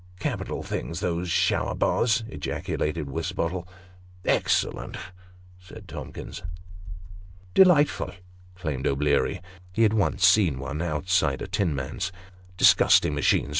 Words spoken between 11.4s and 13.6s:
a tinman's.)" Disgusting machines